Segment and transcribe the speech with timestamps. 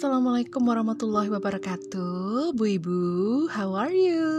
[0.00, 3.00] Assalamualaikum warahmatullahi wabarakatuh Bu Ibu,
[3.52, 4.32] how are you?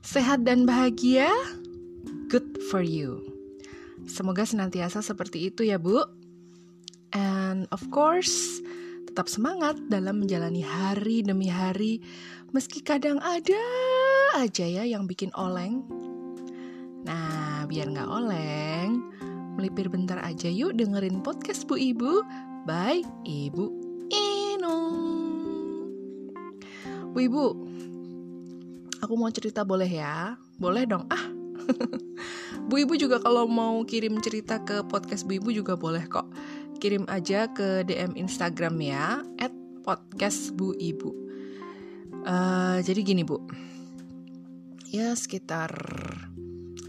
[0.00, 1.28] Sehat dan bahagia?
[2.32, 3.20] Good for you
[4.08, 6.00] Semoga senantiasa seperti itu ya Bu
[7.12, 8.64] And of course,
[9.04, 12.00] tetap semangat dalam menjalani hari demi hari
[12.56, 13.60] Meski kadang ada
[14.32, 15.84] aja ya yang bikin oleng
[17.04, 19.12] Nah, biar nggak oleng,
[19.60, 22.24] melipir bentar aja yuk dengerin podcast Bu Ibu
[22.64, 23.73] by Ibu
[27.14, 27.46] Bu Ibu,
[28.98, 30.34] aku mau cerita boleh ya?
[30.58, 31.06] Boleh dong.
[31.14, 31.22] Ah.
[32.66, 36.26] Bu Ibu juga kalau mau kirim cerita ke podcast Bu Ibu juga boleh kok.
[36.82, 39.54] Kirim aja ke DM Instagram ya, at
[39.86, 41.10] podcast Bu Ibu.
[42.26, 43.46] Uh, jadi gini Bu,
[44.90, 45.70] ya sekitar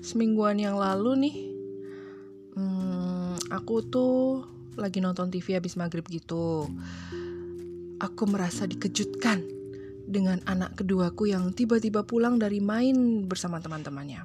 [0.01, 1.37] semingguan yang lalu nih,
[2.57, 4.41] hmm, aku tuh
[4.73, 6.65] lagi nonton TV habis maghrib gitu.
[8.01, 9.54] Aku merasa dikejutkan
[10.05, 14.21] dengan anak keduaku yang tiba-tiba pulang dari main bersama teman-temannya.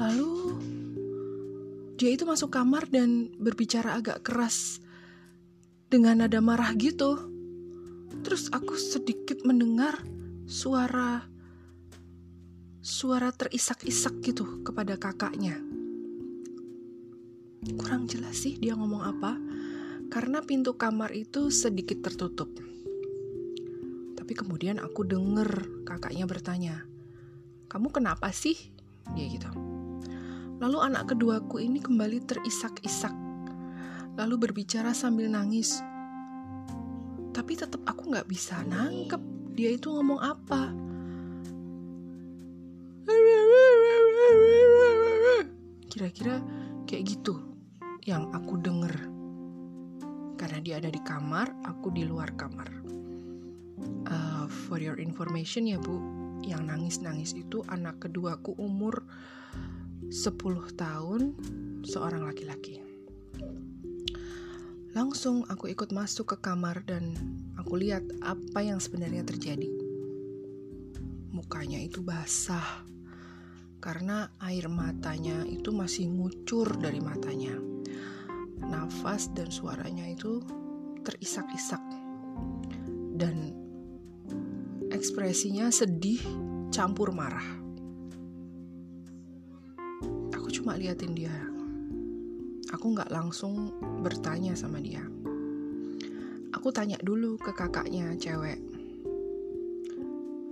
[0.00, 0.32] Lalu
[2.00, 4.80] dia itu masuk kamar dan berbicara agak keras
[5.92, 7.20] dengan nada marah gitu.
[8.24, 10.00] Terus aku sedikit mendengar
[10.48, 11.22] suara
[12.80, 15.60] suara terisak-isak gitu kepada kakaknya
[17.76, 19.36] kurang jelas sih dia ngomong apa
[20.10, 22.69] karena pintu kamar itu sedikit tertutup.
[24.30, 26.86] Tapi kemudian aku denger kakaknya bertanya,
[27.66, 28.54] "Kamu kenapa sih?"
[29.10, 29.50] Dia gitu.
[30.62, 33.10] Lalu anak keduaku ini kembali terisak-isak,
[34.14, 35.82] lalu berbicara sambil nangis.
[37.34, 39.18] Tapi tetap aku nggak bisa nangkep
[39.58, 40.62] dia itu ngomong apa.
[45.90, 46.38] Kira-kira
[46.86, 47.34] kayak gitu
[48.06, 48.94] yang aku denger.
[50.38, 52.99] Karena dia ada di kamar, aku di luar kamar.
[54.10, 56.00] Uh, for your information ya bu,
[56.42, 59.04] yang nangis-nangis itu anak keduaku umur
[60.10, 60.34] 10
[60.74, 61.36] tahun,
[61.86, 62.82] seorang laki-laki.
[64.90, 67.14] Langsung aku ikut masuk ke kamar dan
[67.54, 69.70] aku lihat apa yang sebenarnya terjadi.
[71.30, 72.82] Mukanya itu basah
[73.78, 77.54] karena air matanya itu masih ngucur dari matanya
[78.60, 80.44] nafas dan suaranya itu
[81.00, 81.80] terisak-isak
[83.16, 83.56] dan
[85.00, 86.20] ekspresinya sedih
[86.68, 87.56] campur marah.
[90.36, 91.32] Aku cuma liatin dia.
[92.68, 93.72] Aku nggak langsung
[94.04, 95.00] bertanya sama dia.
[96.52, 98.60] Aku tanya dulu ke kakaknya cewek.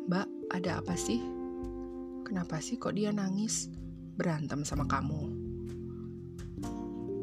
[0.08, 1.20] Mbak, ada apa sih?
[2.24, 3.68] Kenapa sih kok dia nangis?
[4.16, 5.44] Berantem sama kamu?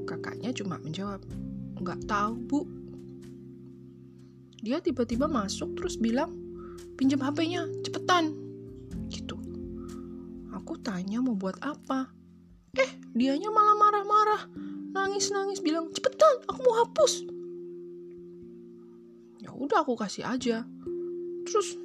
[0.06, 1.26] kakaknya cuma menjawab,
[1.82, 2.62] nggak tahu bu.
[4.62, 6.45] Dia tiba-tiba masuk terus bilang,
[6.96, 8.34] pinjam HP-nya, cepetan.
[9.12, 9.36] Gitu.
[10.56, 12.12] Aku tanya mau buat apa.
[12.76, 14.42] Eh, dianya malah marah-marah.
[14.96, 17.14] Nangis-nangis bilang, cepetan, aku mau hapus.
[19.44, 20.64] Ya udah aku kasih aja.
[21.46, 21.78] Terus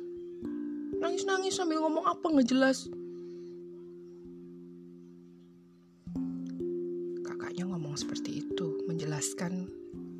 [0.99, 2.89] nangis-nangis sambil ngomong apa nggak jelas.
[7.91, 9.67] ngomong seperti itu, menjelaskan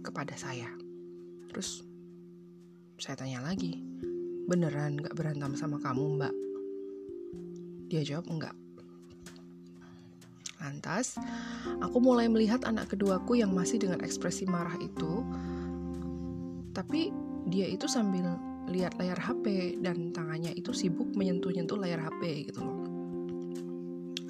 [0.03, 0.67] kepada saya.
[1.47, 1.87] Terus
[2.99, 3.79] saya tanya lagi,
[4.51, 6.35] beneran gak berantem sama kamu mbak?
[7.87, 8.57] Dia jawab enggak.
[10.59, 11.15] Lantas,
[11.79, 15.23] aku mulai melihat anak keduaku yang masih dengan ekspresi marah itu,
[16.75, 17.15] tapi
[17.47, 18.37] dia itu sambil
[18.69, 22.79] lihat layar HP dan tangannya itu sibuk menyentuh-nyentuh layar HP gitu loh.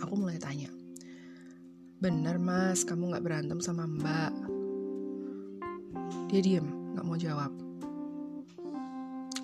[0.04, 0.70] Aku mulai tanya,
[2.00, 4.32] Bener mas, kamu gak berantem sama mbak.
[6.32, 6.64] Dia diem,
[6.97, 7.59] gak mau jawab.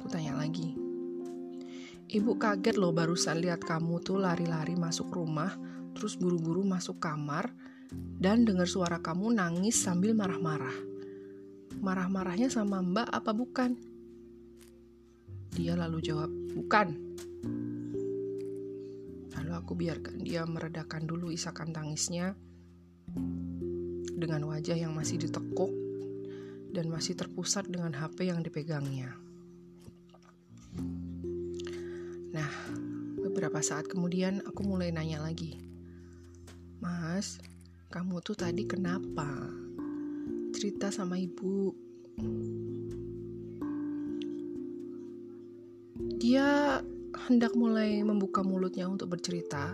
[0.06, 0.70] Aku tanya lagi.
[2.06, 5.50] Ibu kaget loh barusan lihat kamu tuh lari-lari masuk rumah,
[5.98, 7.50] terus buru-buru masuk kamar,
[8.22, 10.78] dan dengar suara kamu nangis sambil marah-marah.
[11.82, 13.74] Marah-marahnya sama mbak apa bukan?
[15.58, 16.94] Dia lalu jawab, bukan.
[19.34, 22.38] Lalu aku biarkan dia meredakan dulu isakan tangisnya
[24.14, 25.74] dengan wajah yang masih ditekuk
[26.70, 29.25] dan masih terpusat dengan HP yang dipegangnya.
[32.36, 32.52] Nah,
[33.16, 35.56] beberapa saat kemudian aku mulai nanya lagi.
[36.84, 37.40] Mas,
[37.88, 39.24] kamu tuh tadi kenapa?
[40.52, 41.72] Cerita sama ibu.
[46.20, 46.76] Dia
[47.24, 49.72] hendak mulai membuka mulutnya untuk bercerita,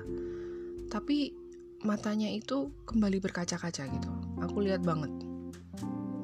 [0.87, 1.35] tapi
[1.83, 4.11] matanya itu kembali berkaca-kaca gitu.
[4.39, 5.11] Aku lihat banget.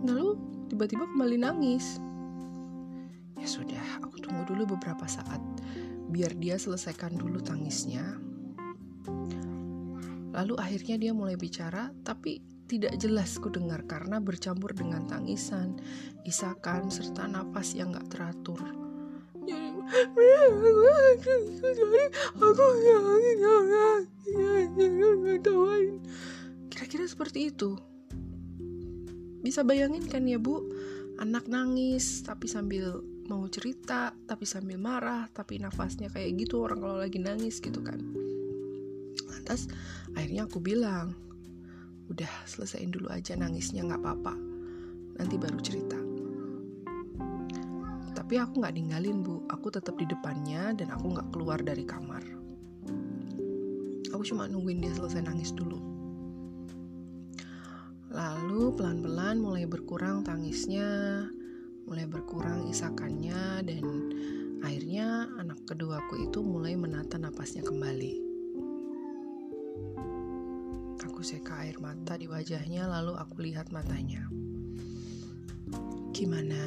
[0.07, 0.39] Lalu
[0.71, 1.99] tiba-tiba kembali nangis.
[3.35, 5.43] Ya sudah, aku tunggu dulu beberapa saat
[6.09, 8.17] biar dia selesaikan dulu tangisnya.
[10.33, 15.81] Lalu akhirnya dia mulai bicara, tapi tidak jelas ku dengar karena bercampur dengan tangisan,
[16.29, 18.61] isakan, serta nafas yang gak teratur.
[26.69, 27.81] Kira-kira seperti itu.
[29.41, 30.61] Bisa bayangin kan ya bu,
[31.19, 36.97] anak nangis tapi sambil mau cerita, tapi sambil marah, tapi nafasnya kayak gitu orang kalau
[36.97, 38.01] lagi nangis gitu kan.
[39.29, 39.69] Lantas
[40.17, 41.13] akhirnya aku bilang,
[42.09, 44.35] udah selesaiin dulu aja nangisnya nggak apa-apa,
[45.21, 46.01] nanti baru cerita.
[48.17, 52.25] Tapi aku nggak ninggalin bu, aku tetap di depannya dan aku nggak keluar dari kamar.
[54.09, 55.77] Aku cuma nungguin dia selesai nangis dulu.
[58.09, 61.29] Lalu pelan-pelan mulai berkurang tangisnya,
[61.89, 63.85] mulai berkurang isakannya dan
[64.61, 68.15] akhirnya anak keduaku itu mulai menata napasnya kembali.
[71.09, 74.21] Aku seka air mata di wajahnya lalu aku lihat matanya.
[76.13, 76.61] Gimana?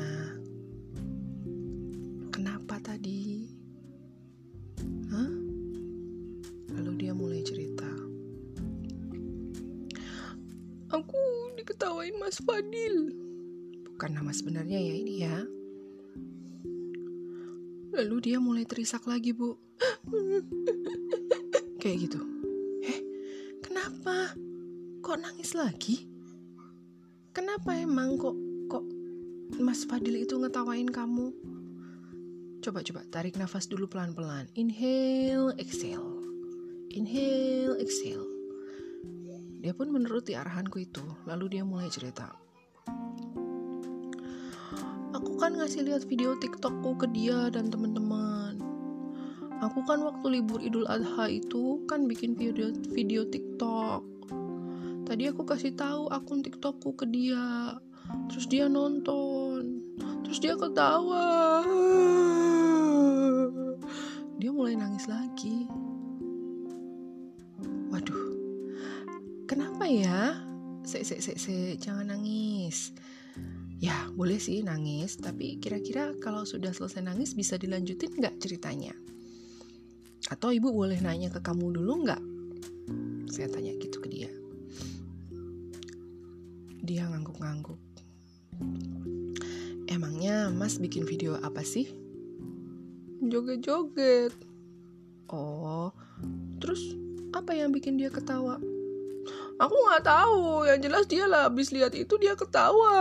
[2.33, 3.45] Kenapa tadi?
[5.13, 5.33] Hah?
[6.81, 7.93] Lalu dia mulai cerita.
[10.89, 11.21] Aku
[11.53, 13.30] diketawain Mas Fadil.
[14.01, 15.45] Bukan nama sebenarnya ya ini ya.
[17.93, 19.53] Lalu dia mulai terisak lagi, Bu.
[21.77, 22.17] Kayak gitu.
[22.81, 22.97] Eh,
[23.61, 24.33] kenapa?
[25.05, 26.09] Kok nangis lagi?
[27.29, 28.33] Kenapa emang kok
[28.73, 28.81] kok
[29.61, 31.29] Mas Fadil itu ngetawain kamu?
[32.65, 34.49] Coba coba tarik nafas dulu pelan-pelan.
[34.57, 36.25] Inhale, exhale.
[36.89, 38.25] Inhale, exhale.
[39.61, 42.41] Dia pun menuruti arahanku itu, lalu dia mulai cerita.
[45.41, 48.61] Kan ngasih lihat video TikTokku ke dia dan teman-teman.
[49.65, 54.05] Aku kan waktu libur Idul Adha itu kan bikin video video TikTok.
[55.09, 57.73] Tadi aku kasih tahu akun TikTokku ke dia.
[58.29, 59.81] Terus dia nonton.
[60.21, 61.65] Terus dia ketawa.
[64.37, 65.65] Dia mulai nangis lagi.
[69.49, 70.37] Kenapa ya?
[70.85, 72.93] Se, se, se, se, jangan nangis.
[73.81, 78.93] Ya, boleh sih nangis, tapi kira-kira kalau sudah selesai nangis bisa dilanjutin nggak ceritanya?
[80.29, 82.21] Atau ibu boleh nanya ke kamu dulu nggak?
[83.33, 84.29] Saya tanya gitu ke dia.
[86.85, 87.81] Dia ngangguk-ngangguk.
[89.89, 91.89] Emangnya mas bikin video apa sih?
[93.25, 94.37] Joget-joget.
[95.33, 95.89] Oh,
[96.61, 96.93] terus
[97.33, 98.61] apa yang bikin dia ketawa?
[99.61, 100.65] Aku nggak tahu.
[100.65, 102.97] Yang jelas dia lah habis lihat itu dia ketawa.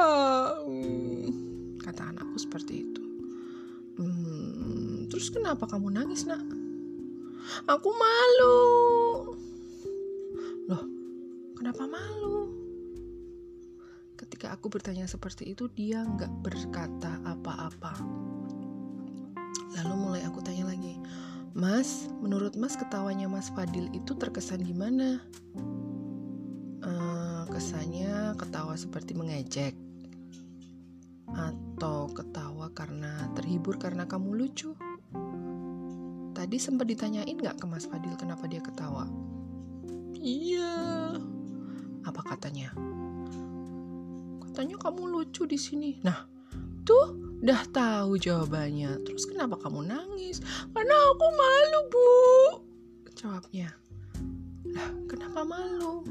[0.60, 3.04] Hmm, kata anakku seperti itu.
[3.96, 6.44] Hmm, terus kenapa kamu nangis nak?
[7.64, 8.60] Aku malu.
[10.68, 10.84] Loh
[11.56, 12.52] kenapa malu?
[14.20, 17.96] Ketika aku bertanya seperti itu dia nggak berkata apa-apa.
[19.80, 20.98] Lalu mulai aku tanya lagi
[21.50, 25.18] Mas, menurut Mas ketawanya Mas Fadil itu terkesan gimana?
[27.50, 29.74] Kesannya ketawa seperti mengejek
[31.30, 34.74] atau ketawa karena terhibur karena kamu lucu.
[36.34, 39.06] Tadi sempat ditanyain gak ke Mas Fadil kenapa dia ketawa?
[40.16, 41.16] Iya.
[42.06, 42.72] Apa katanya?
[44.40, 46.00] Katanya kamu lucu di sini.
[46.00, 46.26] Nah,
[46.84, 47.12] tuh
[47.44, 49.04] udah tahu jawabannya.
[49.04, 50.40] Terus kenapa kamu nangis?
[50.72, 52.08] Karena aku malu, Bu.
[53.16, 53.68] Jawabnya.
[54.72, 56.04] Lah, kenapa malu?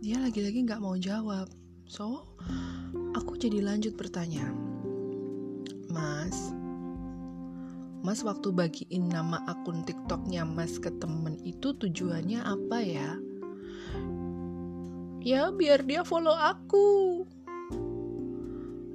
[0.00, 1.52] Dia lagi-lagi nggak mau jawab.
[1.84, 2.24] So,
[3.12, 4.48] aku jadi lanjut bertanya.
[5.92, 6.56] Mas,
[8.00, 13.10] Mas waktu bagiin nama akun TikToknya Mas ke temen itu tujuannya apa ya?
[15.20, 17.28] Ya biar dia follow aku.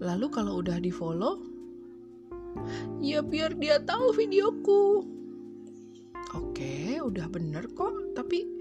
[0.01, 1.37] Lalu kalau udah di follow,
[2.97, 5.05] ya biar dia tahu videoku.
[6.33, 7.93] Oke, udah bener kok.
[8.17, 8.54] Tapi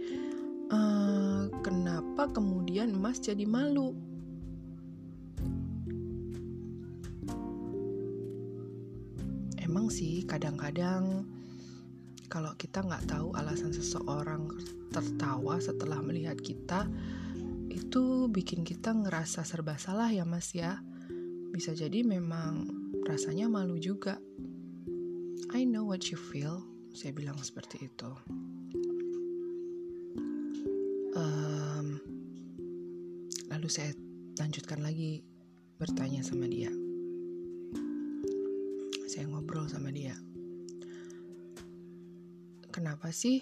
[0.70, 3.96] uh, kenapa kemudian Mas jadi malu?
[9.60, 11.26] Emang sih kadang-kadang
[12.28, 14.50] kalau kita nggak tahu alasan seseorang
[14.90, 16.86] tertawa setelah melihat kita,
[17.70, 20.82] itu bikin kita ngerasa serba salah ya mas ya.
[21.54, 22.66] Bisa jadi memang
[23.06, 24.18] rasanya malu juga.
[25.54, 28.10] I know what you feel, saya bilang seperti itu.
[33.64, 33.96] Lalu saya
[34.36, 35.24] lanjutkan lagi
[35.80, 36.68] bertanya sama dia.
[39.08, 40.12] Saya ngobrol sama dia.
[42.74, 43.40] Kenapa sih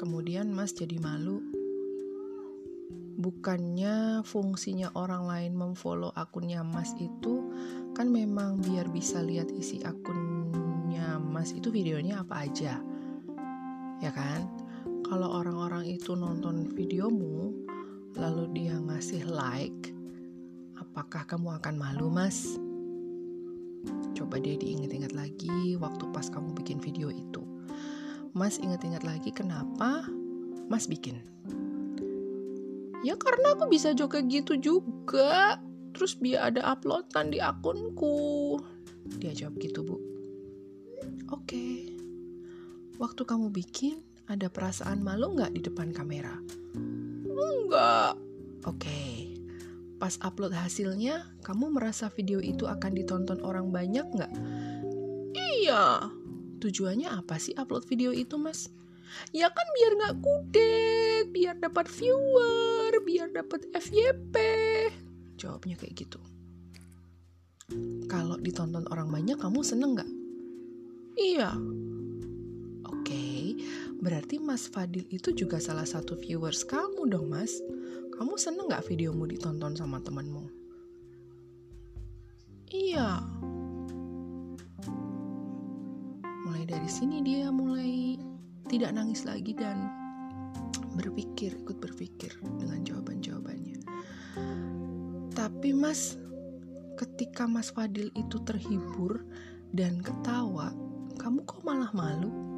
[0.00, 1.44] kemudian Mas jadi malu?
[3.18, 7.52] Bukannya fungsinya orang lain memfollow akunnya Mas itu
[7.92, 12.78] kan memang biar bisa lihat isi akunnya Mas itu videonya apa aja.
[13.98, 14.67] Ya kan?
[15.08, 17.56] Kalau orang-orang itu nonton videomu
[18.12, 19.96] lalu dia ngasih like,
[20.76, 22.60] apakah kamu akan malu, Mas?
[24.12, 27.40] Coba deh diingat-ingat lagi waktu pas kamu bikin video itu.
[28.36, 30.04] Mas ingat-ingat lagi kenapa
[30.68, 31.24] Mas bikin.
[33.00, 35.56] Ya karena aku bisa joget gitu juga.
[35.96, 38.60] Terus biar ada uploadan di akunku.
[39.16, 39.96] Dia jawab gitu, Bu.
[41.32, 41.96] Oke.
[43.00, 46.36] Waktu kamu bikin, ada perasaan malu nggak di depan kamera?
[47.24, 48.20] Enggak.
[48.68, 49.32] Oke.
[49.98, 54.32] Pas upload hasilnya, kamu merasa video itu akan ditonton orang banyak nggak?
[55.34, 56.12] Iya.
[56.62, 58.70] Tujuannya apa sih upload video itu, Mas?
[59.32, 64.36] Ya kan biar nggak kudet, biar dapat viewer, biar dapat FYP.
[65.40, 66.20] Jawabnya kayak gitu.
[68.06, 70.10] Kalau ditonton orang banyak, kamu seneng nggak?
[71.18, 71.56] Iya.
[73.98, 77.58] Berarti Mas Fadil itu juga salah satu viewers kamu dong, Mas.
[78.14, 80.46] Kamu seneng gak videomu ditonton sama temanmu?
[82.70, 83.22] Iya.
[86.46, 88.18] Mulai dari sini dia mulai
[88.68, 89.90] tidak nangis lagi dan
[90.94, 93.78] berpikir, ikut berpikir dengan jawaban-jawabannya.
[95.34, 96.18] Tapi mas,
[96.98, 99.22] ketika Mas Fadil itu terhibur
[99.70, 100.74] dan ketawa,
[101.22, 102.57] kamu kok malah malu?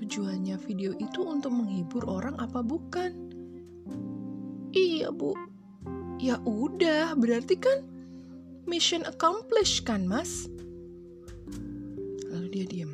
[0.00, 3.12] Tujuannya video itu untuk menghibur orang apa bukan?
[4.72, 5.36] Iya bu.
[6.16, 7.84] Ya udah, berarti kan
[8.64, 10.48] mission accomplished kan mas?
[12.32, 12.92] Lalu dia diam.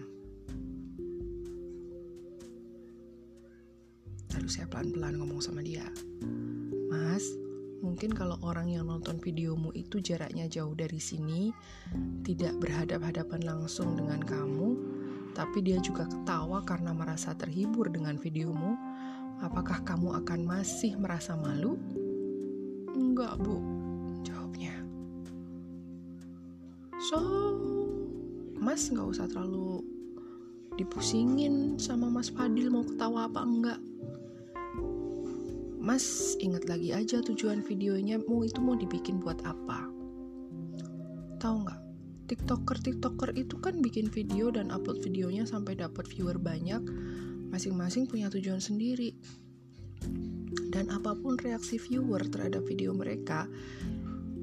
[4.35, 5.87] Lalu saya pelan-pelan ngomong sama dia.
[6.91, 7.23] Mas,
[7.87, 11.55] mungkin kalau orang yang nonton videomu itu jaraknya jauh dari sini,
[12.27, 14.96] tidak berhadap-hadapan langsung dengan kamu,
[15.37, 18.73] tapi dia juga ketawa karena merasa terhibur dengan videomu,
[19.45, 21.77] Apakah kamu akan masih merasa malu?
[22.97, 23.61] Enggak, Bu.
[24.25, 24.73] Jawabnya.
[26.97, 27.21] So,
[28.57, 29.85] Mas nggak usah terlalu
[30.81, 33.81] dipusingin sama Mas Fadil mau ketawa apa enggak.
[35.77, 39.85] Mas ingat lagi aja tujuan videonya mau itu mau dibikin buat apa.
[41.37, 41.86] Tahu nggak?
[42.27, 46.83] Tiktoker Tiktoker itu kan bikin video dan upload videonya sampai dapat viewer banyak
[47.55, 49.15] masing-masing punya tujuan sendiri.
[50.75, 53.49] Dan apa pun reaksi viewer terhadap video mereka,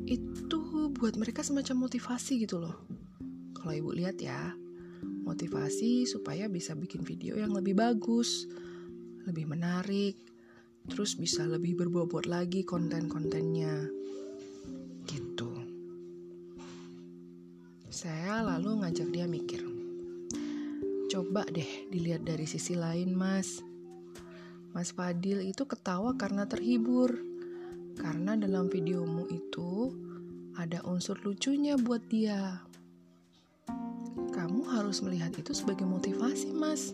[0.08, 2.88] itu buat mereka semacam motivasi gitu loh.
[3.54, 4.56] Kalau ibu lihat ya,
[5.24, 8.50] motivasi supaya bisa bikin video yang lebih bagus,
[9.30, 10.18] lebih menarik,
[10.90, 14.03] terus bisa lebih berbobot lagi konten-kontennya.
[18.04, 19.64] Saya lalu ngajak dia mikir
[21.08, 23.64] Coba deh dilihat dari sisi lain, Mas.
[24.76, 27.16] Mas Fadil itu ketawa karena terhibur.
[27.96, 29.96] Karena dalam videomu itu
[30.60, 32.60] ada unsur lucunya buat dia.
[34.36, 36.92] Kamu harus melihat itu sebagai motivasi, Mas.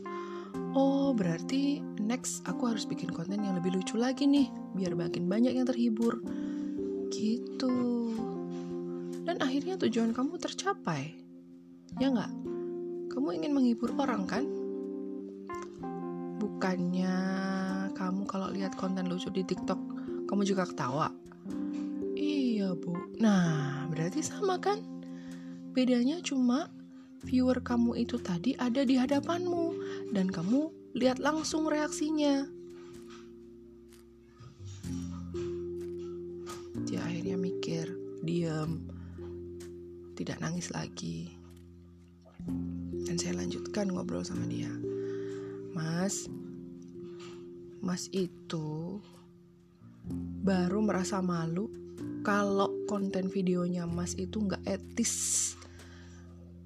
[0.78, 4.46] Oh, berarti next aku harus bikin konten yang lebih lucu lagi nih,
[4.78, 6.22] biar makin banyak yang terhibur.
[7.10, 7.99] Gitu.
[9.30, 11.14] Dan akhirnya tujuan kamu tercapai.
[12.02, 12.34] Ya nggak?
[13.14, 14.42] Kamu ingin menghibur orang kan?
[16.42, 17.14] Bukannya
[17.94, 19.78] kamu kalau lihat konten lucu di TikTok,
[20.26, 21.14] kamu juga ketawa?
[22.18, 22.98] Iya, Bu.
[23.22, 24.82] Nah, berarti sama kan?
[25.78, 26.66] Bedanya cuma
[27.22, 29.78] viewer kamu itu tadi ada di hadapanmu
[30.10, 32.50] dan kamu lihat langsung reaksinya.
[40.20, 41.32] Tidak nangis lagi.
[43.08, 44.68] Dan saya lanjutkan ngobrol sama dia.
[45.72, 46.28] Mas,
[47.80, 49.00] Mas itu
[50.44, 51.72] baru merasa malu
[52.20, 55.56] kalau konten videonya Mas itu nggak etis.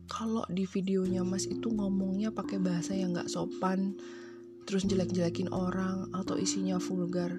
[0.09, 3.93] Kalau di videonya Mas itu ngomongnya pakai bahasa yang nggak sopan,
[4.65, 7.37] terus jelek-jelekin orang atau isinya vulgar,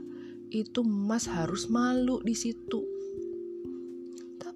[0.55, 2.94] itu Mas harus malu di situ.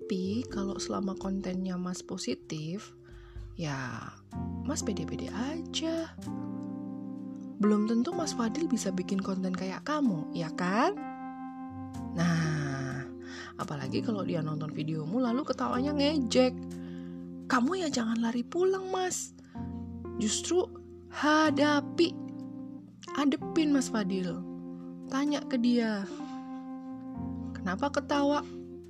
[0.08, 2.96] Tapi kalau selama kontennya Mas positif,
[3.60, 3.76] ya
[4.64, 6.16] Mas pede-pede aja.
[7.60, 10.96] Belum tentu Mas Fadil bisa bikin konten kayak kamu, ya kan?
[12.16, 13.04] Nah,
[13.60, 16.56] Apalagi kalau dia nonton videomu lalu ketawanya ngejek.
[17.44, 19.36] Kamu ya jangan lari pulang, Mas.
[20.16, 20.72] Justru
[21.12, 22.16] hadapi.
[23.12, 24.40] Adepin Mas Fadil.
[25.12, 26.08] Tanya ke dia.
[27.52, 28.40] Kenapa ketawa?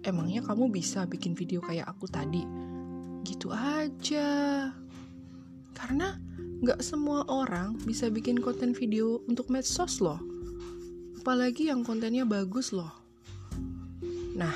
[0.07, 2.47] Emangnya kamu bisa bikin video kayak aku tadi?
[3.26, 4.71] Gitu aja.
[5.75, 6.14] Karena
[6.62, 10.23] nggak semua orang bisa bikin konten video untuk medsos loh.
[11.19, 12.95] Apalagi yang kontennya bagus loh.
[14.38, 14.55] Nah,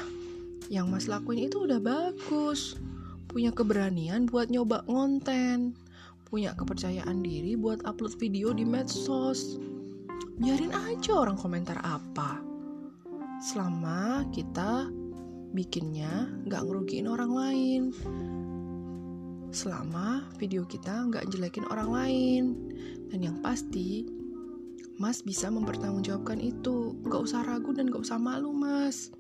[0.71, 2.79] yang Mas lakuin itu udah bagus.
[3.27, 5.75] Punya keberanian buat nyoba konten.
[6.23, 9.59] Punya kepercayaan diri buat upload video di medsos.
[10.39, 12.41] Biarin aja orang komentar apa.
[13.43, 15.02] Selama kita
[15.53, 17.83] bikinnya nggak ngerugiin orang lain
[19.53, 22.45] selama video kita nggak jelekin orang lain.
[23.13, 24.09] Dan yang pasti,
[24.97, 26.97] Mas bisa mempertanggungjawabkan itu.
[27.05, 29.13] Nggak usah ragu dan nggak usah malu, Mas.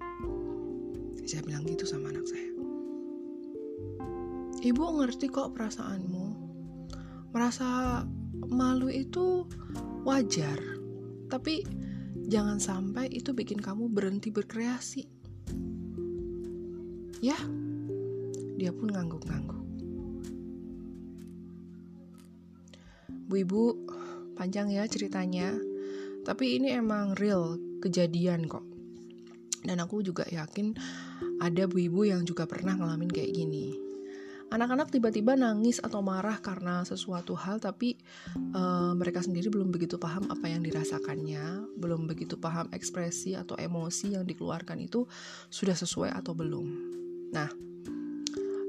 [1.28, 2.50] Saya bilang gitu sama anak saya.
[4.64, 6.26] Ibu ngerti kok perasaanmu.
[7.36, 8.02] Merasa
[8.48, 9.44] malu itu
[10.08, 10.58] wajar.
[11.28, 11.62] Tapi
[12.26, 15.21] jangan sampai itu bikin kamu berhenti berkreasi.
[17.22, 17.38] Ya,
[18.58, 19.62] dia pun ngangguk-ngangguk.
[23.30, 23.62] Bu Ibu,
[24.34, 25.54] panjang ya ceritanya.
[26.26, 28.66] Tapi ini emang real kejadian kok.
[29.62, 30.74] Dan aku juga yakin
[31.38, 33.70] ada bu ibu yang juga pernah ngalamin kayak gini.
[34.50, 37.94] Anak-anak tiba-tiba nangis atau marah karena sesuatu hal, tapi
[38.50, 44.18] uh, mereka sendiri belum begitu paham apa yang dirasakannya, belum begitu paham ekspresi atau emosi
[44.18, 45.06] yang dikeluarkan itu
[45.48, 47.01] sudah sesuai atau belum.
[47.32, 47.48] Nah,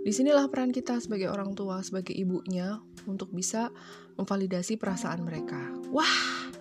[0.04, 3.72] Di sinilah peran kita sebagai orang tua, sebagai ibunya, untuk bisa
[4.20, 5.56] memvalidasi perasaan mereka.
[5.96, 6.52] Wah,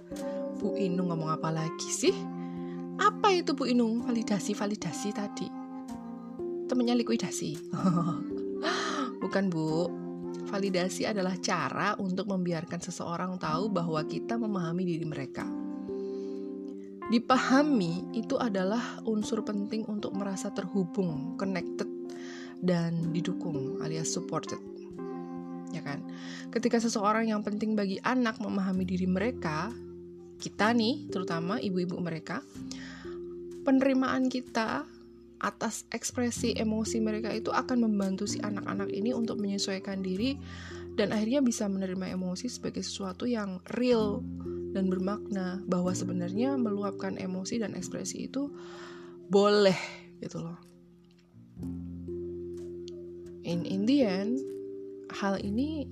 [0.62, 2.14] Bu Inung ngomong apa lagi sih?
[3.02, 4.06] Apa itu Bu Inung?
[4.06, 5.50] Validasi-validasi tadi.
[6.70, 7.74] Temennya likuidasi.
[9.26, 9.90] Bukan Bu.
[10.46, 15.42] Validasi adalah cara untuk membiarkan seseorang tahu bahwa kita memahami diri mereka.
[17.12, 21.91] Dipahami itu adalah unsur penting untuk merasa terhubung, connected
[22.62, 24.58] dan didukung alias supported.
[25.74, 26.06] Ya kan?
[26.54, 29.74] Ketika seseorang yang penting bagi anak memahami diri mereka
[30.42, 32.42] kita nih terutama ibu-ibu mereka
[33.62, 34.82] penerimaan kita
[35.38, 40.34] atas ekspresi emosi mereka itu akan membantu si anak-anak ini untuk menyesuaikan diri
[40.98, 44.18] dan akhirnya bisa menerima emosi sebagai sesuatu yang real
[44.74, 48.50] dan bermakna bahwa sebenarnya meluapkan emosi dan ekspresi itu
[49.30, 49.78] boleh
[50.18, 50.71] gitu loh
[53.52, 54.40] in in the end
[55.12, 55.84] hal ini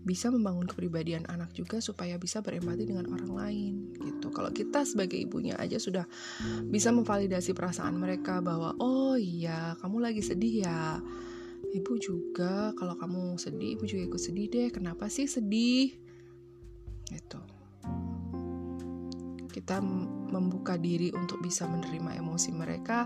[0.00, 4.32] bisa membangun kepribadian anak juga supaya bisa berempati dengan orang lain gitu.
[4.32, 6.08] Kalau kita sebagai ibunya aja sudah
[6.66, 10.98] bisa memvalidasi perasaan mereka bahwa oh iya kamu lagi sedih ya.
[11.70, 14.68] Ibu juga kalau kamu sedih ibu juga ikut sedih deh.
[14.72, 15.92] Kenapa sih sedih?
[17.06, 17.40] Gitu.
[19.52, 19.84] Kita
[20.32, 23.04] membuka diri untuk bisa menerima emosi mereka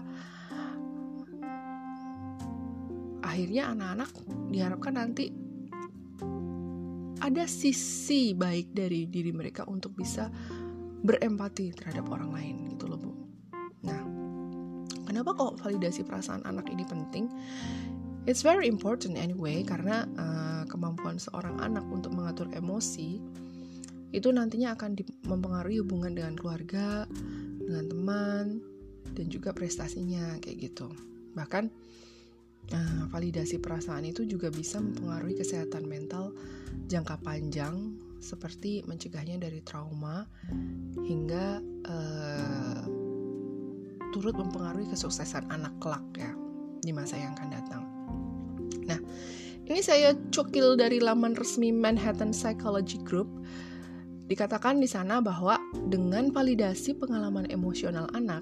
[3.34, 4.10] akhirnya anak-anak
[4.54, 5.34] diharapkan nanti
[7.18, 10.30] ada sisi baik dari diri mereka untuk bisa
[11.02, 13.12] berempati terhadap orang lain gitu loh bu.
[13.82, 14.00] Nah,
[15.02, 17.26] kenapa kok validasi perasaan anak ini penting?
[18.24, 23.18] It's very important anyway karena uh, kemampuan seorang anak untuk mengatur emosi
[24.14, 24.94] itu nantinya akan
[25.26, 27.02] mempengaruhi hubungan dengan keluarga,
[27.58, 28.44] dengan teman,
[29.12, 30.86] dan juga prestasinya kayak gitu.
[31.34, 31.83] Bahkan
[32.72, 36.32] Nah, validasi perasaan itu juga bisa mempengaruhi kesehatan mental
[36.88, 40.24] jangka panjang, seperti mencegahnya dari trauma
[41.04, 42.82] hingga uh,
[44.16, 46.32] turut mempengaruhi kesuksesan anak kelak ya
[46.80, 47.82] di masa yang akan datang.
[48.88, 49.00] Nah,
[49.68, 53.28] ini saya cukil dari laman resmi Manhattan Psychology Group.
[54.24, 55.60] Dikatakan di sana bahwa
[55.92, 58.40] dengan validasi pengalaman emosional anak,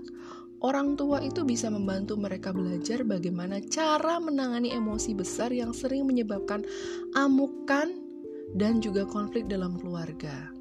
[0.62, 6.62] Orang tua itu bisa membantu mereka belajar bagaimana cara menangani emosi besar yang sering menyebabkan
[7.18, 7.90] amukan
[8.54, 10.54] dan juga konflik dalam keluarga.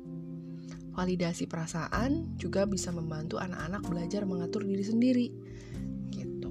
[0.97, 5.27] Validasi perasaan juga bisa membantu anak-anak belajar mengatur diri sendiri.
[6.09, 6.49] Gitu.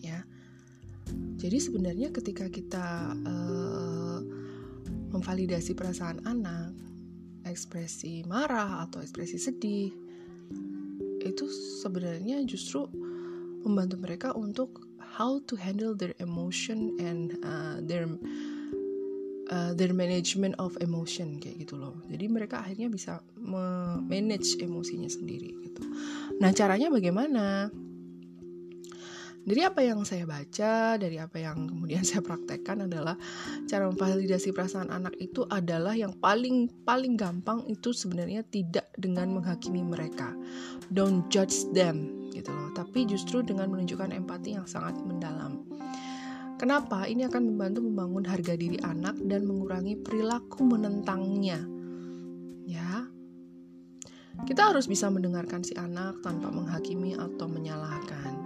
[0.00, 0.24] Ya.
[1.36, 4.18] Jadi sebenarnya ketika kita uh,
[5.12, 6.72] memvalidasi perasaan anak,
[7.44, 10.11] ekspresi marah atau ekspresi sedih,
[11.22, 11.46] itu
[11.82, 12.90] sebenarnya justru
[13.62, 18.08] membantu mereka untuk how to handle their emotion and uh, their
[19.52, 22.00] uh, their management of emotion kayak gitu loh.
[22.08, 23.20] Jadi mereka akhirnya bisa
[24.08, 25.82] manage emosinya sendiri gitu.
[26.40, 27.68] Nah, caranya bagaimana?
[29.42, 33.18] Dari apa yang saya baca, dari apa yang kemudian saya praktekkan adalah
[33.66, 39.82] cara memvalidasi perasaan anak itu adalah yang paling paling gampang itu sebenarnya tidak dengan menghakimi
[39.82, 40.30] mereka.
[40.94, 45.66] Don't judge them gitu loh, tapi justru dengan menunjukkan empati yang sangat mendalam.
[46.62, 47.10] Kenapa?
[47.10, 51.58] Ini akan membantu membangun harga diri anak dan mengurangi perilaku menentangnya.
[52.62, 53.10] Ya.
[54.46, 58.41] Kita harus bisa mendengarkan si anak tanpa menghakimi atau menyalahkan.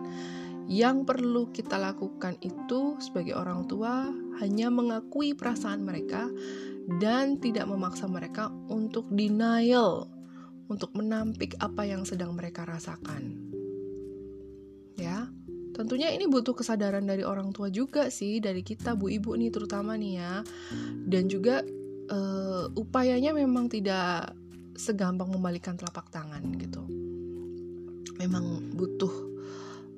[0.67, 4.11] Yang perlu kita lakukan itu sebagai orang tua
[4.43, 6.27] hanya mengakui perasaan mereka
[6.99, 10.11] dan tidak memaksa mereka untuk denial,
[10.67, 13.51] untuk menampik apa yang sedang mereka rasakan.
[14.99, 15.31] Ya.
[15.77, 19.93] Tentunya ini butuh kesadaran dari orang tua juga sih, dari kita bu ibu nih terutama
[19.93, 20.41] nih ya.
[21.05, 21.61] Dan juga
[22.09, 24.33] uh, upayanya memang tidak
[24.73, 26.81] segampang membalikan telapak tangan gitu.
[28.17, 29.36] Memang butuh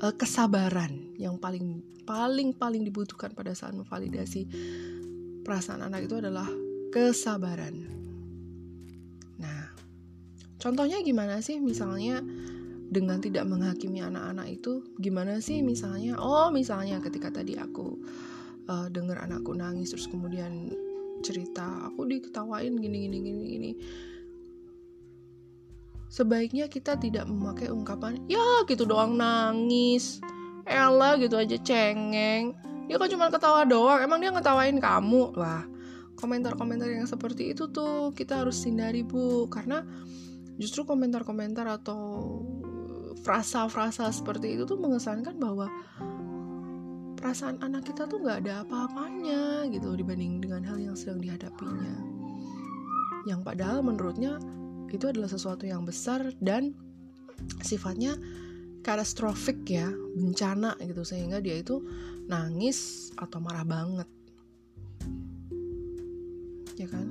[0.03, 4.49] uh, kesabaran yang paling paling paling dibutuhkan pada saat memvalidasi
[5.45, 6.49] perasaan anak itu adalah
[6.89, 7.85] kesabaran.
[9.39, 9.71] Nah,
[10.57, 12.25] contohnya gimana sih misalnya
[12.89, 18.01] dengan tidak menghakimi anak-anak itu gimana sih misalnya oh misalnya ketika tadi aku
[18.65, 20.73] uh, dengar anakku nangis terus kemudian
[21.21, 23.71] cerita aku diketawain gini gini gini gini
[26.09, 30.21] sebaiknya kita tidak memakai ungkapan ya gitu doang nangis.
[30.69, 32.53] Ella gitu aja cengeng.
[32.89, 34.01] Dia kan cuma ketawa doang?
[34.05, 35.33] Emang dia ngetawain kamu?
[35.37, 35.65] Wah
[36.19, 39.47] komentar-komentar yang seperti itu tuh kita harus hindari bu.
[39.47, 39.87] Karena
[40.59, 42.43] justru komentar-komentar atau
[43.23, 45.71] frasa-frasa seperti itu tuh mengesankan bahwa
[47.19, 51.95] perasaan anak kita tuh nggak ada apa-apanya gitu dibanding dengan hal yang sedang dihadapinya.
[53.27, 54.39] Yang padahal menurutnya
[54.93, 56.73] itu adalah sesuatu yang besar dan
[57.63, 58.17] sifatnya
[58.83, 61.83] katastrofik ya bencana gitu sehingga dia itu
[62.27, 64.09] nangis atau marah banget.
[66.79, 67.07] Ya kan?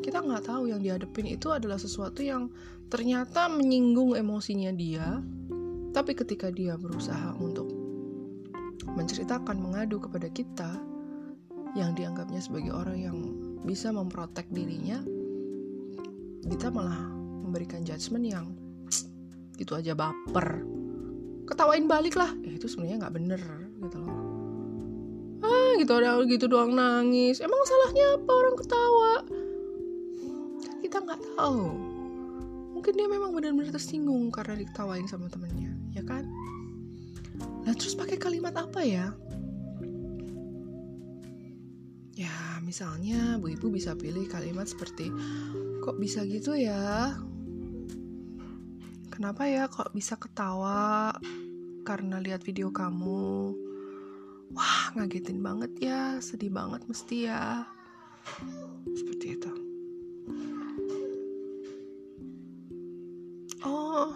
[0.00, 2.48] Kita nggak tahu yang dihadapin itu adalah sesuatu yang
[2.88, 5.20] ternyata menyinggung emosinya dia
[5.92, 7.66] tapi ketika dia berusaha untuk
[8.86, 10.78] menceritakan, mengadu kepada kita
[11.76, 13.16] yang dianggapnya sebagai orang yang
[13.66, 15.02] bisa memprotek dirinya,
[16.46, 17.17] kita malah
[17.48, 18.46] memberikan judgement yang
[19.62, 20.62] itu aja baper.
[21.48, 23.42] Ketawain balik lah, eh, itu sebenarnya nggak bener
[23.80, 24.16] gitu loh.
[25.40, 27.40] Ah, gitu ada gitu doang nangis.
[27.40, 29.14] Emang salahnya apa orang ketawa?
[30.84, 31.64] Kita nggak tahu.
[32.76, 36.24] Mungkin dia memang benar-benar tersinggung karena diketawain sama temennya ya kan?
[37.66, 39.10] Nah terus pakai kalimat apa ya?
[42.14, 45.10] Ya misalnya bu ibu bisa pilih kalimat seperti
[45.82, 47.18] kok bisa gitu ya?
[49.18, 51.10] Kenapa ya kok bisa ketawa
[51.82, 53.50] karena lihat video kamu?
[54.54, 57.66] Wah ngagetin banget ya, sedih banget mesti ya.
[58.86, 59.50] Seperti itu.
[63.66, 64.14] Oh,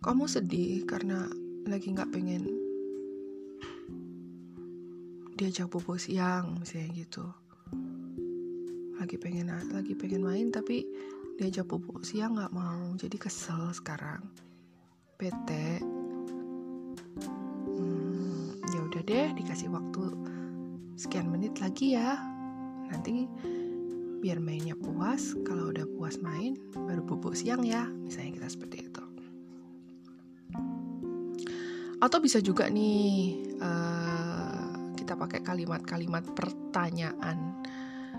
[0.00, 1.28] kamu sedih karena
[1.68, 2.48] lagi nggak pengen
[5.36, 7.28] diajak bobo siang misalnya gitu
[8.96, 10.82] lagi pengen lagi pengen main tapi
[11.38, 12.98] diajak bobo siang nggak mau.
[12.98, 14.26] Jadi kesel sekarang.
[15.18, 15.50] PT
[17.74, 20.02] hmm, ya udah deh dikasih waktu
[20.98, 22.18] sekian menit lagi ya.
[22.90, 23.30] Nanti
[24.18, 27.86] biar mainnya puas kalau udah puas main baru bobo siang ya.
[27.86, 29.04] Misalnya kita seperti itu.
[32.02, 37.62] Atau bisa juga nih uh, kita pakai kalimat-kalimat pertanyaan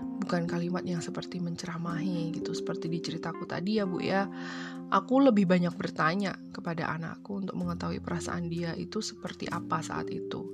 [0.00, 4.28] bukan kalimat yang seperti menceramahi gitu seperti di ceritaku tadi ya bu ya.
[4.90, 10.50] Aku lebih banyak bertanya kepada anakku untuk mengetahui perasaan dia itu seperti apa saat itu.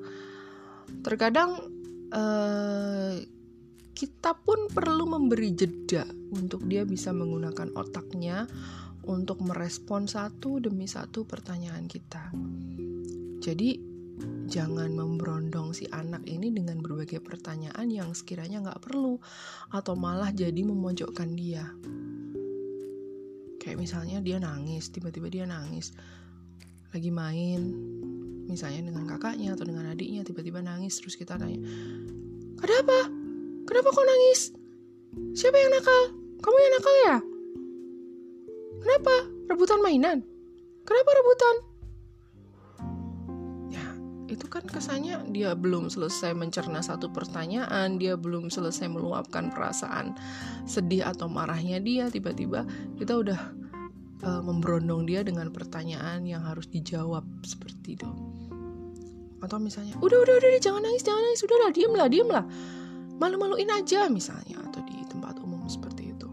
[1.00, 1.56] Terkadang
[2.12, 3.16] uh,
[3.96, 6.04] kita pun perlu memberi jeda
[6.36, 8.44] untuk dia bisa menggunakan otaknya
[9.08, 12.28] untuk merespon satu demi satu pertanyaan kita.
[13.40, 13.95] Jadi
[14.46, 19.20] jangan memberondong si anak ini dengan berbagai pertanyaan yang sekiranya nggak perlu
[19.74, 21.66] atau malah jadi memojokkan dia.
[23.60, 25.92] Kayak misalnya dia nangis, tiba-tiba dia nangis
[26.94, 27.60] lagi main,
[28.48, 31.60] misalnya dengan kakaknya atau dengan adiknya tiba-tiba nangis terus kita tanya,
[32.56, 33.10] kenapa?
[33.66, 34.54] Kenapa kau nangis?
[35.34, 36.02] Siapa yang nakal?
[36.40, 37.16] Kamu yang nakal ya?
[38.80, 39.14] Kenapa?
[39.50, 40.18] Rebutan mainan?
[40.86, 41.75] Kenapa rebutan?
[44.36, 50.12] Itu kan kesannya dia belum selesai mencerna satu pertanyaan, dia belum selesai meluapkan perasaan
[50.68, 52.68] sedih atau marahnya dia, tiba-tiba
[53.00, 53.40] kita udah
[54.22, 58.10] uh, memberondong dia dengan pertanyaan yang harus dijawab seperti itu.
[59.36, 62.44] atau misalnya udah udah udah jangan nangis jangan nangis udahlah diem lah diem lah
[63.20, 66.26] malu-maluin aja misalnya atau di tempat umum seperti itu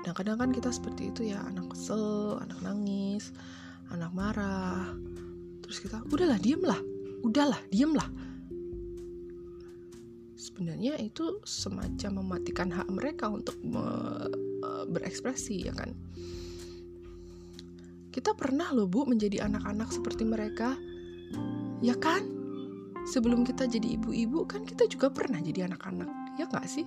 [0.00, 3.34] kadang-kadang kan kita seperti itu ya anak kesel anak nangis
[3.90, 4.94] anak marah.
[5.62, 6.80] Terus kita udahlah diem lah
[7.20, 8.08] udahlah diem lah
[10.40, 13.80] sebenarnya itu semacam mematikan hak mereka untuk me,
[14.64, 15.92] uh, berekspresi ya kan?
[18.08, 20.74] Kita pernah loh bu menjadi anak-anak seperti mereka.
[21.84, 22.24] Ya kan?
[23.08, 26.08] Sebelum kita jadi ibu-ibu kan kita juga pernah jadi anak-anak
[26.40, 26.84] ya nggak sih?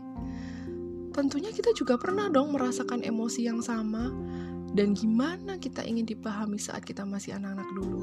[1.14, 4.10] Tentunya kita juga pernah dong merasakan emosi yang sama
[4.74, 8.02] dan gimana kita ingin dipahami saat kita masih anak-anak dulu?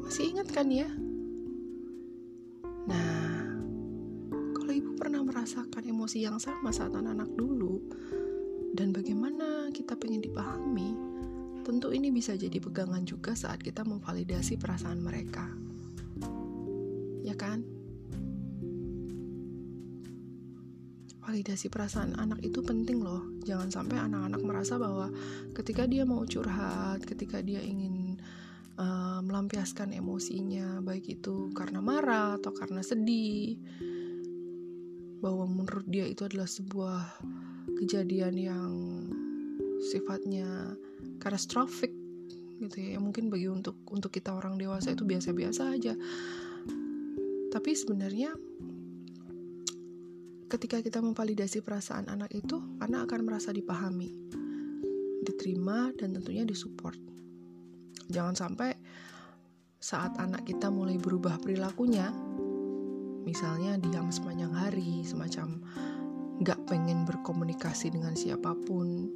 [0.00, 0.88] Masih ingat kan ya?
[2.88, 3.44] Nah
[4.56, 7.84] kalau ibu pernah merasakan emosi yang sama saat anak-anak dulu
[8.72, 10.96] dan bagaimana kita pengen dipahami
[11.68, 15.52] tentu ini bisa jadi pegangan juga saat kita memvalidasi perasaan mereka.
[17.20, 17.79] Ya kan
[21.30, 23.22] validasi perasaan anak itu penting loh.
[23.46, 25.14] Jangan sampai anak-anak merasa bahwa
[25.54, 28.18] ketika dia mau curhat, ketika dia ingin
[28.74, 33.54] uh, melampiaskan emosinya, baik itu karena marah atau karena sedih,
[35.22, 37.22] bahwa menurut dia itu adalah sebuah
[37.78, 38.72] kejadian yang
[39.86, 40.74] sifatnya
[41.22, 41.94] katastrofik
[42.58, 42.98] gitu ya.
[42.98, 45.94] Mungkin bagi untuk untuk kita orang dewasa itu biasa-biasa aja.
[47.54, 48.34] Tapi sebenarnya
[50.50, 54.10] ketika kita memvalidasi perasaan anak itu, anak akan merasa dipahami,
[55.22, 56.98] diterima, dan tentunya disupport.
[58.10, 58.74] Jangan sampai
[59.78, 62.10] saat anak kita mulai berubah perilakunya,
[63.22, 65.62] misalnya diam sepanjang hari, semacam
[66.42, 69.06] gak pengen berkomunikasi dengan siapa pun,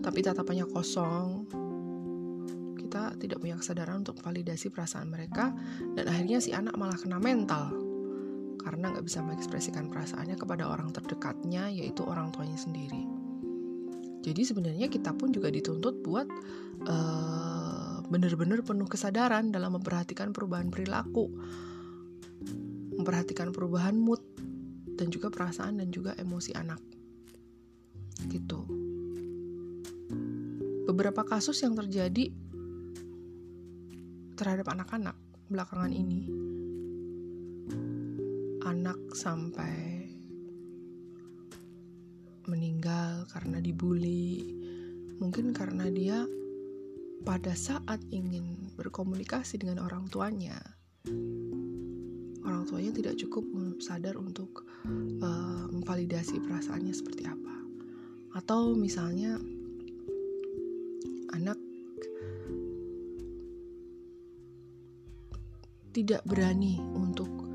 [0.00, 1.44] tapi tatapannya kosong,
[2.80, 5.52] kita tidak punya kesadaran untuk validasi perasaan mereka,
[5.92, 7.85] dan akhirnya si anak malah kena mental
[8.66, 13.06] karena nggak bisa mengekspresikan perasaannya kepada orang terdekatnya, yaitu orang tuanya sendiri.
[14.26, 16.26] Jadi sebenarnya kita pun juga dituntut buat
[16.82, 21.30] uh, benar-benar penuh kesadaran dalam memperhatikan perubahan perilaku,
[22.98, 24.18] memperhatikan perubahan mood,
[24.98, 26.82] dan juga perasaan dan juga emosi anak.
[28.26, 28.66] Gitu.
[30.90, 32.34] Beberapa kasus yang terjadi
[34.34, 35.14] terhadap anak-anak
[35.46, 36.26] belakangan ini
[38.66, 40.10] anak sampai
[42.50, 44.42] meninggal karena dibully,
[45.22, 46.26] mungkin karena dia
[47.22, 50.58] pada saat ingin berkomunikasi dengan orang tuanya,
[52.42, 53.46] orang tuanya tidak cukup
[53.78, 54.66] sadar untuk
[55.22, 57.54] uh, memvalidasi perasaannya seperti apa,
[58.34, 59.38] atau misalnya
[61.34, 61.58] anak
[65.90, 67.45] tidak berani untuk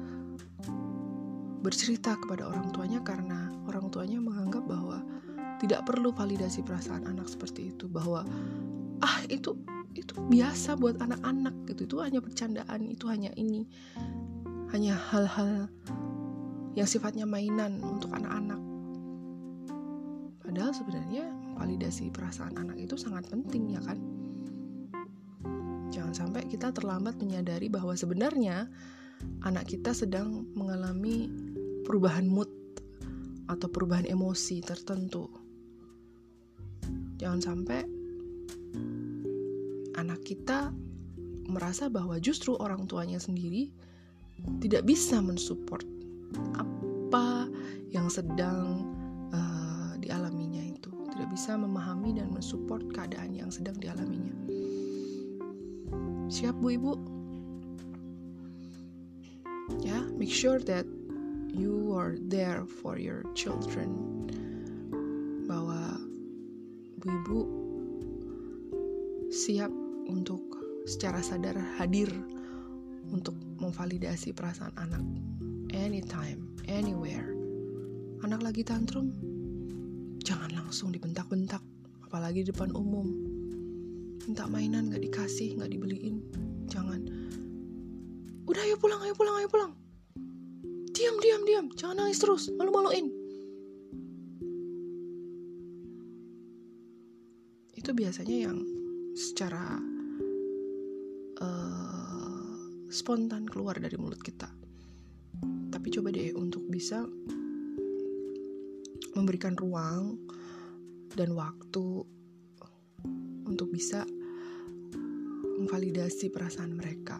[1.61, 5.05] bercerita kepada orang tuanya karena orang tuanya menganggap bahwa
[5.61, 8.25] tidak perlu validasi perasaan anak seperti itu bahwa
[9.05, 9.53] ah itu
[9.93, 11.85] itu biasa buat anak-anak gitu.
[11.85, 13.67] Itu hanya bercandaan itu hanya ini.
[14.71, 15.67] Hanya hal-hal
[16.73, 18.57] yang sifatnya mainan untuk anak-anak.
[20.41, 21.27] Padahal sebenarnya
[21.59, 23.99] validasi perasaan anak itu sangat penting ya kan?
[25.91, 28.71] Jangan sampai kita terlambat menyadari bahwa sebenarnya
[29.43, 31.27] anak kita sedang mengalami
[31.83, 32.49] perubahan mood
[33.51, 35.27] atau perubahan emosi tertentu.
[37.19, 37.81] Jangan sampai
[39.99, 40.73] anak kita
[41.51, 43.69] merasa bahwa justru orang tuanya sendiri
[44.63, 45.83] tidak bisa mensupport
[46.57, 47.45] apa
[47.91, 48.87] yang sedang
[49.35, 54.33] uh, dialaminya itu, tidak bisa memahami dan mensupport keadaan yang sedang dialaminya.
[56.31, 56.93] Siap Bu Ibu?
[59.83, 60.87] Ya, make sure that
[61.51, 63.91] you are there for your children
[65.43, 65.99] bahwa
[66.95, 67.39] ibu-ibu
[69.27, 69.71] siap
[70.07, 70.39] untuk
[70.87, 72.07] secara sadar hadir
[73.11, 75.03] untuk memvalidasi perasaan anak
[75.75, 77.35] anytime, anywhere.
[78.21, 79.11] Anak lagi tantrum,
[80.23, 81.63] jangan langsung dibentak-bentak,
[82.05, 83.07] apalagi di depan umum.
[84.29, 86.21] Minta mainan gak dikasih, gak dibeliin,
[86.69, 87.01] jangan.
[88.45, 89.80] Udah ayo pulang, ayo pulang, ayo pulang
[91.01, 91.65] diam diam diam.
[91.73, 92.53] Jangan nangis terus.
[92.53, 93.09] Malu-maluin.
[97.73, 98.61] Itu biasanya yang
[99.17, 99.81] secara
[101.41, 102.53] uh,
[102.93, 104.45] spontan keluar dari mulut kita.
[105.73, 107.01] Tapi coba deh untuk bisa
[109.17, 110.21] memberikan ruang
[111.17, 112.05] dan waktu
[113.49, 114.05] untuk bisa
[115.57, 117.17] memvalidasi perasaan mereka.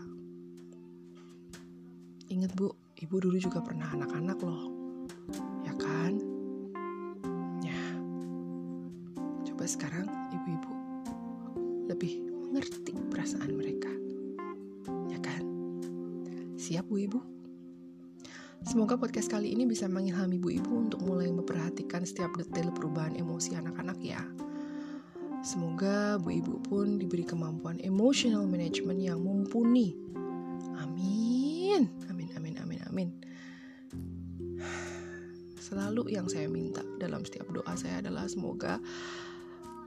[2.30, 4.70] Ingat bu, ibu dulu juga pernah anak-anak loh,
[5.66, 6.22] ya kan?
[7.66, 7.82] Ya,
[9.50, 10.72] coba sekarang ibu-ibu
[11.90, 13.90] lebih mengerti perasaan mereka,
[15.10, 15.42] ya kan?
[16.62, 17.20] Siap bu ibu?
[18.70, 23.58] Semoga podcast kali ini bisa mengilhami ibu ibu untuk mulai memperhatikan setiap detail perubahan emosi
[23.58, 24.22] anak-anak ya.
[25.42, 29.98] Semoga Bu Ibu pun diberi kemampuan emotional management yang mumpuni.
[35.92, 38.80] Selalu yang saya minta dalam setiap doa saya adalah semoga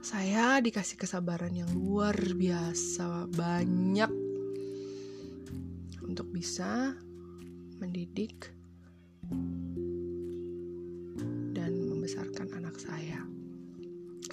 [0.05, 4.13] saya dikasih kesabaran yang luar biasa banyak
[6.05, 6.93] untuk bisa
[7.81, 8.53] mendidik
[11.57, 13.25] dan membesarkan anak saya.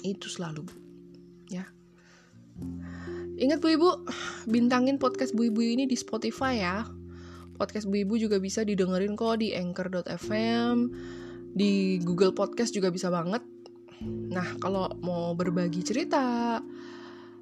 [0.05, 0.75] Itu selalu, Bu
[1.49, 1.65] ya.
[3.41, 3.89] Ingat Bu Ibu,
[4.45, 6.85] bintangin podcast Bu Ibu ini di Spotify ya.
[7.57, 10.77] Podcast Bu Ibu juga bisa didengerin kok di anchor.fm,
[11.53, 13.45] di Google Podcast juga bisa banget.
[14.33, 16.59] Nah, kalau mau berbagi cerita,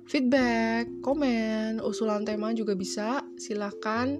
[0.05, 3.23] feedback, komen, usulan tema juga bisa.
[3.39, 4.19] Silahkan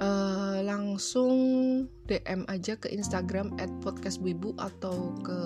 [0.00, 1.34] uh, langsung
[2.08, 5.38] DM aja ke Instagram at podcastbuibu atau ke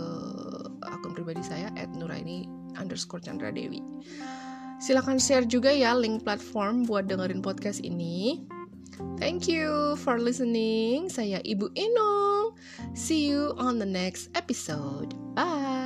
[0.84, 2.46] akun pribadi saya nuraini
[2.78, 3.82] underscore Chandra Dewi.
[4.78, 8.44] Silahkan share juga ya link platform buat dengerin podcast ini.
[9.18, 11.08] Thank you for listening.
[11.08, 12.54] Saya Ibu Inung.
[12.94, 15.14] See you on the next episode.
[15.34, 15.83] Bye.